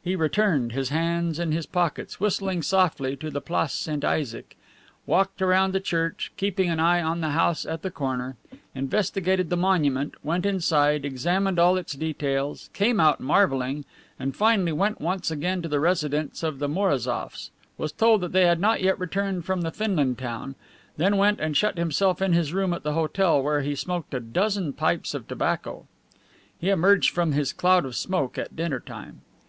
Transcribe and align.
He 0.00 0.14
returned, 0.14 0.70
his 0.70 0.90
hands 0.90 1.40
in 1.40 1.50
his 1.50 1.66
pockets, 1.66 2.20
whistling 2.20 2.62
softly, 2.62 3.16
to 3.16 3.30
the 3.32 3.40
Place 3.40 3.72
St. 3.72 4.04
Isaac, 4.04 4.56
walked 5.06 5.42
around 5.42 5.72
the 5.74 5.80
church, 5.80 6.30
keeping 6.36 6.70
an 6.70 6.78
eye 6.78 7.02
on 7.02 7.20
the 7.20 7.30
house 7.30 7.66
at 7.66 7.82
the 7.82 7.90
corner, 7.90 8.36
investigated 8.76 9.50
the 9.50 9.56
monument, 9.56 10.14
went 10.24 10.46
inside, 10.46 11.04
examined 11.04 11.58
all 11.58 11.76
its 11.76 11.94
details, 11.94 12.70
came 12.72 13.00
out 13.00 13.18
marveling, 13.18 13.84
and 14.20 14.36
finally 14.36 14.70
went 14.70 15.00
once 15.00 15.32
again 15.32 15.62
to 15.62 15.68
the 15.68 15.80
residence 15.80 16.44
of 16.44 16.60
the 16.60 16.68
Mourazoffs, 16.68 17.50
was 17.76 17.90
told 17.90 18.20
that 18.20 18.30
they 18.30 18.46
had 18.46 18.60
not 18.60 18.80
yet 18.82 18.96
returned 19.00 19.44
from 19.44 19.62
the 19.62 19.72
Finland 19.72 20.16
town, 20.16 20.54
then 20.96 21.16
went 21.16 21.40
and 21.40 21.56
shut 21.56 21.76
himself 21.76 22.22
in 22.22 22.32
his 22.34 22.52
room 22.54 22.72
at 22.72 22.84
the 22.84 22.92
hotel, 22.92 23.42
where 23.42 23.62
he 23.62 23.74
smoked 23.74 24.14
a 24.14 24.20
dozen 24.20 24.72
pipes 24.72 25.12
of 25.12 25.26
tobacco. 25.26 25.88
He 26.56 26.68
emerged 26.70 27.10
from 27.10 27.32
his 27.32 27.52
cloud 27.52 27.84
of 27.84 27.96
smoke 27.96 28.38
at 28.38 28.54
dinner 28.54 28.78
time. 28.78 29.22